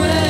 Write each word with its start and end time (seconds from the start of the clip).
away. 0.00 0.29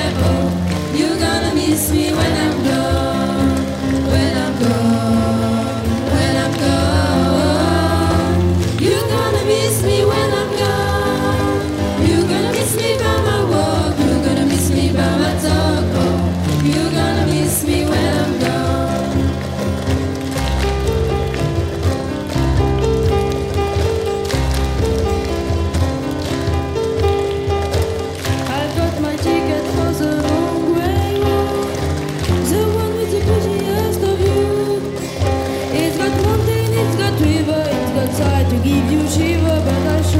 to 38.50 38.56
give 38.64 38.90
you 38.90 39.08
Shiva 39.08 39.62
but 39.64 40.19